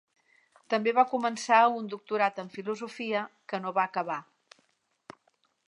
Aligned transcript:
També 0.73 0.93
va 0.99 1.03
començar 1.11 1.59
un 1.81 1.91
doctorat 1.91 2.41
en 2.45 2.49
Filosofia, 2.55 3.21
que 3.53 3.61
no 3.67 3.77
va 3.79 3.85
acabar. 3.91 4.19